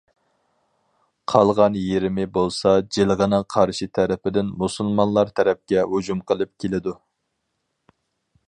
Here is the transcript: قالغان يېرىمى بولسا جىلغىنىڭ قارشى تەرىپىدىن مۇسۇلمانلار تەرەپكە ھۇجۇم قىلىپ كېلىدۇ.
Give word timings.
قالغان 1.33 1.75
يېرىمى 1.81 2.25
بولسا 2.39 2.73
جىلغىنىڭ 2.97 3.45
قارشى 3.57 3.89
تەرىپىدىن 3.99 4.49
مۇسۇلمانلار 4.63 5.33
تەرەپكە 5.41 5.87
ھۇجۇم 5.93 6.25
قىلىپ 6.33 6.55
كېلىدۇ. 6.65 6.97